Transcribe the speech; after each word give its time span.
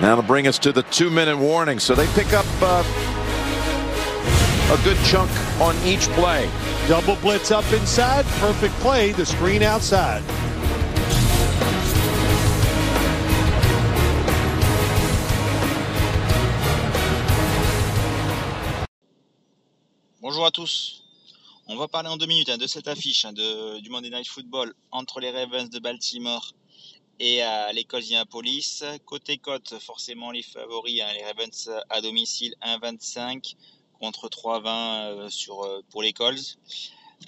That'll 0.00 0.22
bring 0.22 0.46
us 0.46 0.58
to 0.60 0.72
the 0.72 0.82
two-minute 0.84 1.36
warning. 1.36 1.78
So 1.78 1.94
they 1.94 2.06
pick 2.14 2.32
up 2.32 2.46
uh, 2.60 2.82
a 4.72 4.84
good 4.84 4.96
chunk 5.04 5.30
on 5.60 5.76
each 5.84 6.08
play. 6.10 6.48
Double 6.88 7.16
blitz 7.16 7.50
up 7.50 7.70
inside. 7.72 8.24
Perfect 8.40 8.74
play. 8.80 9.12
The 9.12 9.26
screen 9.26 9.62
outside. 9.62 10.22
Bonjour 20.20 20.46
à 20.46 20.50
tous. 20.50 21.02
On 21.68 21.76
va 21.76 21.88
parler 21.88 22.08
en 22.08 22.16
deux 22.16 22.26
minutes 22.26 22.48
hein, 22.48 22.56
de 22.56 22.66
cette 22.66 22.88
affiche 22.88 23.24
hein, 23.24 23.32
de, 23.32 23.80
du 23.80 23.90
Monday 23.90 24.10
Night 24.10 24.28
Football 24.28 24.72
entre 24.90 25.20
les 25.20 25.30
Ravens 25.30 25.68
de 25.70 25.78
Baltimore 25.78 26.54
et 27.18 27.44
euh, 27.44 27.72
l'école 27.72 28.00
Indianapolis. 28.00 28.82
Côté 29.04 29.38
cote, 29.38 29.78
forcément 29.78 30.30
les 30.30 30.42
favoris, 30.42 31.00
hein, 31.00 31.12
les 31.14 31.24
Ravens 31.24 31.70
à 31.88 32.00
domicile 32.00 32.54
1,25 32.62 33.56
contre 34.02 34.28
3,20 34.28 34.66
euh, 34.66 35.30
sur 35.30 35.62
euh, 35.62 35.80
pour 35.90 36.02
les 36.02 36.12
Colts. 36.12 36.58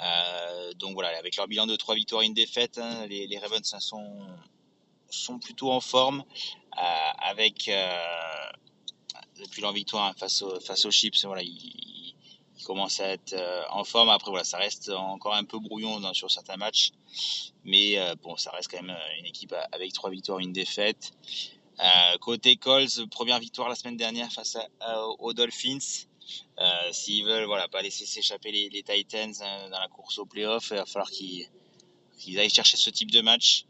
Euh, 0.00 0.72
donc 0.74 0.94
voilà, 0.94 1.08
avec 1.18 1.36
leur 1.36 1.48
bilan 1.48 1.66
de 1.66 1.74
3 1.74 1.96
victoires 1.96 2.22
et 2.22 2.26
une 2.26 2.34
défaite, 2.34 2.78
hein, 2.78 3.06
les, 3.08 3.26
les, 3.26 3.38
Ravens 3.38 3.74
hein, 3.74 3.80
sont, 3.80 4.20
sont 5.10 5.40
plutôt 5.40 5.72
en 5.72 5.80
forme 5.80 6.24
euh, 6.78 7.10
avec 7.18 7.68
depuis 9.40 9.62
leur 9.62 9.72
victoire 9.72 10.14
face, 10.16 10.42
au, 10.42 10.60
face 10.60 10.84
aux 10.84 10.92
Chips, 10.92 11.24
voilà, 11.24 11.42
ils, 11.42 11.79
commence 12.64 13.00
à 13.00 13.08
être 13.08 13.32
euh, 13.32 13.62
en 13.70 13.84
forme. 13.84 14.08
Après, 14.08 14.30
voilà, 14.30 14.44
ça 14.44 14.58
reste 14.58 14.90
encore 14.90 15.34
un 15.34 15.44
peu 15.44 15.58
brouillon 15.58 16.12
sur 16.14 16.30
certains 16.30 16.56
matchs. 16.56 16.92
Mais 17.64 17.98
euh, 17.98 18.14
bon, 18.22 18.36
ça 18.36 18.50
reste 18.50 18.70
quand 18.70 18.82
même 18.82 18.96
euh, 18.96 19.18
une 19.18 19.26
équipe 19.26 19.54
avec 19.72 19.92
trois 19.92 20.10
victoires, 20.10 20.38
une 20.38 20.52
défaite. 20.52 21.12
Côté 22.20 22.56
Colts, 22.56 23.08
première 23.10 23.38
victoire 23.40 23.70
la 23.70 23.74
semaine 23.74 23.96
dernière 23.96 24.30
face 24.30 24.58
aux 25.18 25.32
Dolphins. 25.32 26.04
Euh, 26.58 26.92
S'ils 26.92 27.24
veulent 27.24 27.46
voilà, 27.46 27.68
pas 27.68 27.80
laisser 27.80 28.04
s'échapper 28.04 28.52
les, 28.52 28.82
Titans 28.82 29.32
dans 29.70 29.78
la 29.78 29.88
course 29.88 30.18
au 30.18 30.26
playoff, 30.26 30.68
il 30.72 30.76
va 30.76 30.84
falloir 30.84 31.10
qu'ils 31.10 31.48
qu 32.18 32.38
aillent 32.38 32.50
chercher 32.50 32.76
ce 32.76 32.90
type 32.90 33.10
de 33.10 33.22
match. 33.22 33.64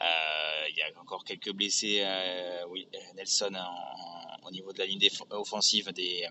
Il 0.00 0.76
y 0.76 0.82
a 0.82 1.00
encore 1.00 1.24
quelques 1.24 1.52
blessés, 1.52 2.06
oui, 2.68 2.86
Nelson 3.16 3.56
au 4.44 4.50
niveau 4.52 4.72
de 4.72 4.78
la 4.78 4.86
ligne 4.86 5.00
offensive 5.30 5.90
des, 5.90 6.28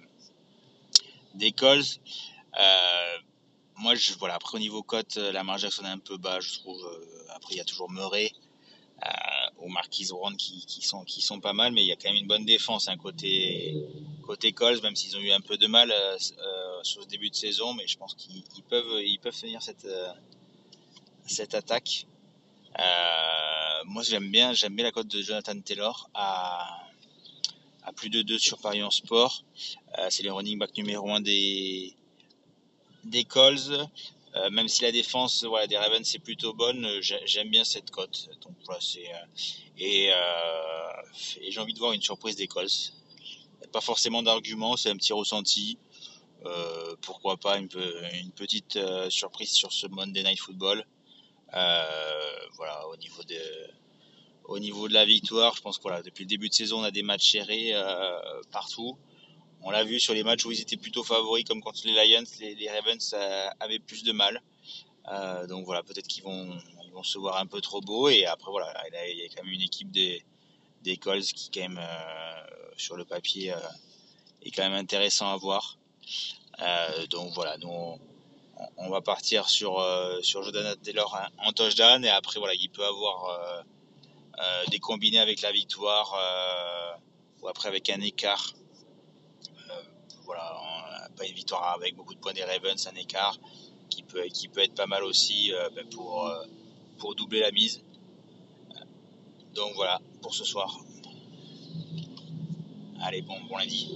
des 1.36 1.52
calls. 1.52 1.84
Euh, 2.60 3.18
moi, 3.78 3.94
voilà, 4.20 4.36
après 4.36 4.58
au 4.58 4.60
niveau 4.60 4.84
cote, 4.84 5.18
euh, 5.18 5.32
la 5.32 5.44
marge 5.44 5.62
Jackson 5.62 5.84
est 5.84 5.88
un 5.88 5.98
peu 5.98 6.18
bas, 6.18 6.40
je 6.40 6.54
trouve. 6.60 6.84
Euh, 6.86 7.36
après, 7.36 7.56
il 7.56 7.58
y 7.58 7.62
a 7.62 7.64
toujours 7.64 7.90
Murray 7.90 8.32
euh, 9.04 9.10
ou 9.60 9.70
Marquis 9.70 10.08
Brown 10.10 10.36
qui, 10.38 10.66
qui, 10.66 10.82
sont, 10.82 11.40
pas 11.40 11.54
mal, 11.54 11.72
mais 11.72 11.82
il 11.82 11.88
y 11.88 11.92
a 11.92 11.96
quand 11.96 12.10
même 12.10 12.22
une 12.22 12.28
bonne 12.28 12.46
défense 12.46 12.88
hein, 12.88 12.98
côté, 12.98 13.76
côté 14.24 14.52
Colts, 14.52 14.84
même 14.84 14.96
s'ils 14.96 15.18
ont 15.18 15.22
eu 15.22 15.32
un 15.32 15.42
peu 15.42 15.58
de 15.58 15.68
mal 15.68 15.92
euh, 15.92 16.18
sur 16.84 17.04
ce 17.04 17.08
début 17.08 17.30
de 17.30 17.36
saison, 17.36 17.74
mais 17.74 17.88
je 17.88 17.98
pense 17.98 18.14
qu'ils 18.14 18.44
peuvent, 18.70 19.02
tenir 19.42 19.62
cette, 19.64 19.88
cette 21.26 21.56
attaque. 21.56 22.06
Moi, 23.86 24.04
j'aime 24.04 24.30
bien, 24.30 24.54
j'aime 24.54 24.76
bien 24.76 24.86
la 24.86 24.92
cote 24.92 25.08
de 25.08 25.22
Jonathan 25.22 25.60
Taylor 25.60 26.10
à 26.14 26.82
à 27.84 27.94
plus 27.94 28.10
de 28.10 28.22
2 28.22 28.38
sur 28.38 28.60
Paris 28.60 28.84
en 28.84 28.92
sport. 28.92 29.44
Euh, 30.00 30.08
c'est 30.10 30.24
le 30.24 30.32
running 30.32 30.58
back 30.58 30.76
numéro 30.78 31.10
1 31.12 31.22
des, 31.22 31.94
des 33.04 33.24
Colts. 33.26 33.72
Euh, 34.34 34.50
même 34.50 34.70
si 34.70 34.84
la 34.84 34.94
défense 34.94 35.46
des 35.68 35.78
Ravens 35.78 36.08
c'est 36.08 36.20
plutôt 36.20 36.54
bonne, 36.54 36.86
euh, 36.86 37.02
j'aime 37.02 37.50
bien 37.50 37.66
cette 37.66 37.92
cote. 37.92 38.30
Et, 39.78 40.10
j'ai 41.50 41.60
envie 41.60 41.74
de 41.74 41.80
voir 41.80 41.92
une 41.92 42.02
surprise 42.02 42.38
des 42.38 42.48
Colts. 42.48 42.94
Pas 43.74 43.82
forcément 43.82 44.24
d'argument, 44.24 44.78
c'est 44.78 44.90
un 44.90 44.96
petit 44.96 45.14
ressenti. 45.14 45.78
Pourquoi 47.02 47.38
pas 47.38 47.58
une, 47.58 47.68
petite 47.68 48.80
surprise 49.10 49.52
sur 49.52 49.72
ce 49.72 49.88
Monday 49.88 50.24
Night 50.24 50.40
Football. 50.40 50.86
Voilà, 51.52 52.88
au 52.88 52.98
niveau 52.98 54.88
de, 54.88 54.94
la 54.94 55.06
victoire, 55.06 55.56
je 55.56 55.62
pense 55.62 55.78
que 55.78 56.04
depuis 56.04 56.24
le 56.24 56.30
début 56.30 56.50
de 56.50 56.54
saison, 56.54 56.80
on 56.80 56.84
a 56.84 56.92
des 56.92 57.04
matchs 57.04 57.32
serrés 57.32 57.74
partout. 58.52 58.98
On 59.64 59.70
l'a 59.72 59.84
vu 59.84 60.00
sur 60.00 60.14
les 60.14 60.24
matchs 60.24 60.46
où 60.46 60.52
ils 60.52 60.62
étaient 60.62 60.78
plutôt 60.78 61.04
favoris, 61.04 61.44
comme 61.46 61.62
contre 61.62 61.82
les 61.86 61.94
Lions, 61.94 62.24
les, 62.40 62.70
Ravens 62.70 63.16
avaient 63.60 63.80
plus 63.80 64.04
de 64.04 64.12
mal. 64.12 64.42
Euh, 65.10 65.48
donc 65.48 65.66
voilà, 65.66 65.84
peut-être 65.84 66.08
qu'ils 66.08 66.24
vont, 66.24 66.58
ils 66.86 66.92
vont 66.92 67.04
se 67.04 67.18
voir 67.18 67.38
un 67.38 67.46
peu 67.46 67.62
trop 67.62 67.82
beau. 67.82 68.10
Et 68.10 68.26
après, 68.26 68.52
voilà, 68.52 68.74
il 69.10 69.18
y 69.18 69.24
a 69.24 69.28
quand 69.30 69.44
même 69.44 69.54
une 69.54 69.62
équipe 69.62 69.92
des, 69.92 70.24
des 70.84 70.98
Colts 70.98 71.24
qui, 71.24 71.50
quand 71.50 71.62
même, 71.62 71.80
euh, 71.82 72.44
sur 72.78 72.96
le 72.96 73.06
papier, 73.06 73.54
euh, 73.54 73.60
est 74.44 74.52
quand 74.52 74.64
même 74.64 74.74
intéressant 74.74 75.32
à 75.32 75.38
voir. 75.38 75.78
Donc 77.10 77.34
voilà, 77.34 77.58
nous, 77.58 78.00
on, 78.78 78.90
va 78.90 79.02
partir 79.02 79.50
sur, 79.50 79.84
sur 80.22 80.44
Jordan 80.44 80.76
Taylor 80.84 81.18
en 81.40 81.52
touchdown. 81.52 82.06
Et 82.06 82.10
après, 82.10 82.40
voilà, 82.40 82.54
il 82.54 82.70
peut 82.70 82.86
avoir 82.86 83.64
des 84.70 84.78
combinés 84.78 85.20
avec 85.20 85.42
la 85.42 85.52
victoire 85.52 86.16
ou 87.42 87.48
après 87.48 87.68
avec 87.68 87.90
un 87.90 88.02
écart. 88.02 88.54
Euh, 91.22 91.28
une 91.28 91.34
victoire 91.34 91.74
avec 91.74 91.96
beaucoup 91.96 92.14
de 92.14 92.20
points 92.20 92.34
des 92.34 92.44
Ravens, 92.44 92.88
un 92.88 92.96
écart 92.96 93.38
qui 93.90 94.04
peut, 94.04 94.24
qui 94.34 94.48
peut 94.48 94.62
être 94.62 94.76
pas 94.76 94.88
mal 94.88 95.04
aussi 95.04 95.52
ben 95.76 95.86
pour, 95.90 96.32
pour 96.98 97.14
doubler 97.16 97.42
la 97.42 97.52
mise. 97.52 97.84
Donc 99.54 99.74
voilà 99.76 100.00
pour 100.22 100.34
ce 100.34 100.46
soir. 100.46 100.80
Allez, 103.02 103.22
bon, 103.22 103.36
bon 103.50 103.58
lundi. 103.58 103.90